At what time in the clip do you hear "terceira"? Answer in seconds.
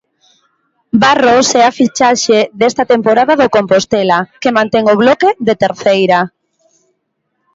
5.63-6.19